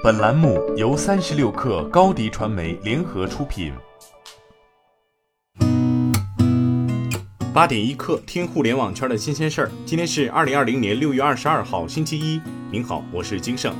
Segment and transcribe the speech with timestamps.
[0.00, 3.72] 本栏目由三十六氪高低传媒联合出品。
[7.52, 9.70] 八点一刻，听互联网圈的新鲜事儿。
[9.84, 12.40] 今天是二零二零年六月二十二号，星期一。
[12.70, 13.74] 您好，我是金盛。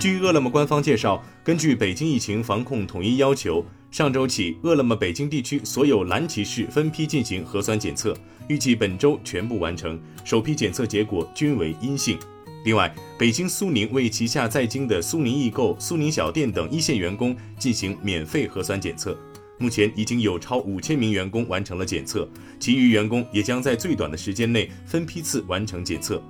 [0.00, 8.16] 据饿了么官方介绍，根据北京疫情防控统一要求，上周起，饿了么北京地区所有蓝骑士分批进行核酸检测，
[8.48, 12.18] 预计本周全部完成，首批检测结果均为阴性。
[12.62, 19.16] 另外，北京苏宁为旗下在京的苏宁易购、苏宁小店等一线员工进行免费核酸检测，
[19.58, 22.28] 目前已经有超五千名员工完成了检测，
[22.58, 26.22] 其余员工也将在最短的时间内分批次完成检测。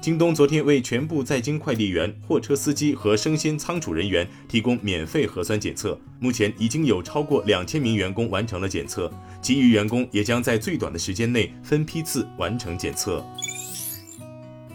[0.00, 9.08] 京东昨天为全部在京快递员、货车司机和生鲜仓储人员提供免费核酸检测，目前已经有超过两千名员工完成了检测，
[9.40, 13.24] 其余员工也将在最短的时间内分批次完成检测。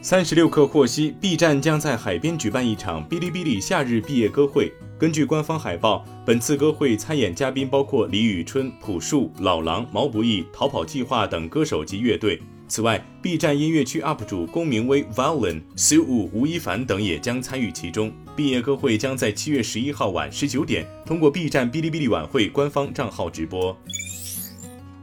[0.04, 4.74] 三十六氪获悉，B 站将在海边举办一场哔哩哔哩夏日毕业歌会。
[4.98, 12.42] 根据官方海报，本次歌会参演嘉宾包括李宇春、朴树、老狼、毛不易、逃跑计划等歌手及乐队。
[12.68, 18.12] 此外，B 站音乐区 UP 主龚明威、Violin、苏武、吴亦凡等也将参与其中。
[18.36, 23.78] 毕业歌会将在七月十一号晚十九点通过 B 站哔哩哔哩晚会官方账号直播。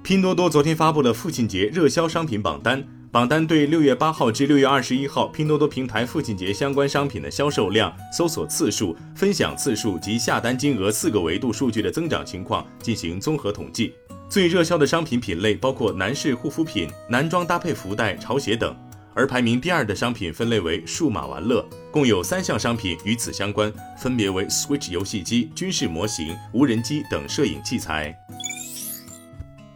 [0.02, 2.84] 拼多多昨天发布了父亲节热销商品榜单。
[3.10, 13.94] 榜单对六月八号至六月二十一号拼多多平台父亲节相关商品的销售量、搜索次数、分享次数及下单金额四个维度数据的增长情况进行综合统计。
[14.28, 18.76] 最热销的商品品类包括男士护肤品、男装搭配福袋、潮鞋等，
[19.14, 28.14] 而排名第二的商品分类为数码玩乐，共有三项商品与此相关，分别为 Switch 游戏机、军事模型、无人机等摄影器材。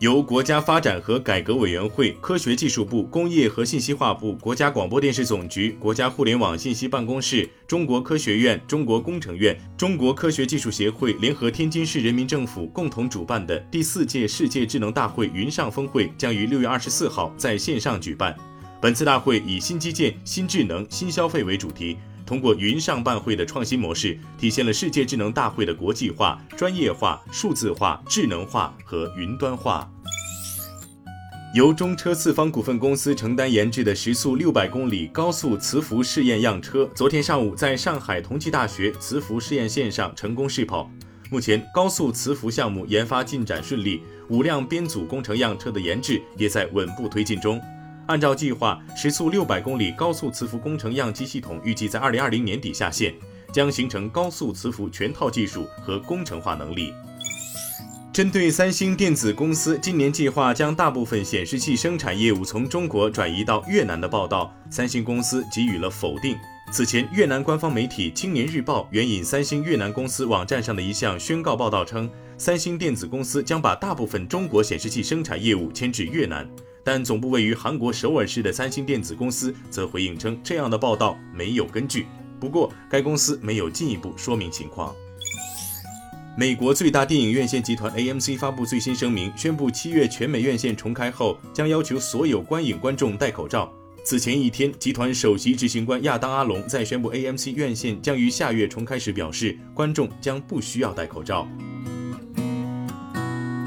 [0.02, 18.36] 由国家发展和改革委员会、科学技术部、工业和信息化部、国家广播电视总局、国家互联网信息办公室、中国科学院、中国工程院、中国科学技术协会联合天津市人民政府共同主办的第四届世界智能大会云上峰会将于六月二十四号在线上举办。
[18.80, 29.90] 本次大会以“新基建、新智能、新消费”为主题，通过云上办会的创新模式，体现了世界智能大会的国际化、专业化、数字化、智能化和云端化。
[31.54, 40.90] 由中车四方股份公司承担研制的时速六百公里高速磁浮试验样车，昨天上午在上海同济大学磁浮试验线上成功试跑。
[41.30, 47.60] 目前，高速磁浮项目研发进展顺利，五辆编组工程样车的研制也在稳步推进中。
[48.06, 53.14] 按照计划，时速六百公里高速磁浮工程样机系统预计在二零二零年底下线，
[53.52, 56.92] 将形成高速磁浮全套技术和工程化能力。
[58.12, 66.36] 针对三星电子公司今年计划将大部分显示器生产业务从中国转移到越南的报道，三星公司给予了否定。
[66.70, 76.46] 此前，越南官方媒体《青年日报》援引三星越南公司网站上的一项宣告报道称，三星电子公司将把大部分中国显示器生产业务迁至越南，
[76.84, 82.06] 但总部位于韩国首尔市的三星电子公司则回应称，这样的报道没有根据。
[82.40, 84.94] 不过，该公司没有进一步说明情况。
[86.36, 93.70] 美国最大电影院线集团 AMC 发布最新声明，宣布七月全美院线重开后，将要求所有观影观众戴口罩。
[94.02, 101.46] 此前一天，集团首席执行官亚当·阿龙在宣布 AMC 院线将于下月重开时表示，观众将不需要戴口罩。